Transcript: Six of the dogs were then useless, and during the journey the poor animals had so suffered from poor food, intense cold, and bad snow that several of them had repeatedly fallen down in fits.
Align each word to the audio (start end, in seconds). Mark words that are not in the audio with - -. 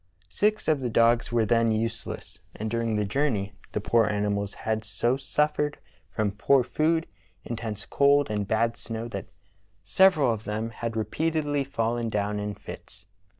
Six 0.31 0.67
of 0.67 0.79
the 0.79 0.89
dogs 0.89 1.31
were 1.31 1.45
then 1.45 1.71
useless, 1.71 2.39
and 2.55 2.71
during 2.71 2.95
the 2.95 3.05
journey 3.05 3.53
the 3.73 3.79
poor 3.79 4.07
animals 4.07 4.55
had 4.65 4.83
so 4.83 5.15
suffered 5.15 5.77
from 6.09 6.31
poor 6.31 6.63
food, 6.63 7.05
intense 7.45 7.85
cold, 7.85 8.27
and 8.31 8.47
bad 8.47 8.77
snow 8.77 9.07
that 9.09 9.27
several 9.85 10.33
of 10.33 10.45
them 10.45 10.71
had 10.71 10.95
repeatedly 10.97 11.63
fallen 11.63 12.09
down 12.09 12.39
in 12.39 12.55
fits. 12.55 13.05